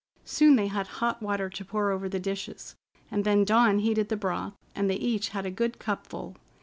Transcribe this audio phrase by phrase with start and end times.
[0.25, 2.75] Soon they had hot water to pour over the dishes,
[3.11, 6.35] and then Dawn heated the broth, and they each had a good cupful.